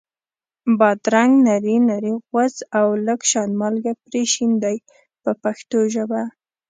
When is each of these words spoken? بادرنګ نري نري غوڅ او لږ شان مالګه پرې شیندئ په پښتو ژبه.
بادرنګ 0.79 1.33
نري 1.47 1.75
نري 1.89 2.13
غوڅ 2.29 2.55
او 2.79 2.87
لږ 3.05 3.19
شان 3.31 3.49
مالګه 3.59 3.93
پرې 4.03 4.21
شیندئ 4.33 4.77
په 5.23 5.31
پښتو 5.43 5.79
ژبه. 5.93 6.21